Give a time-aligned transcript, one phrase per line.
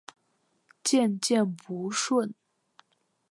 [0.83, 2.33] 渐渐不顺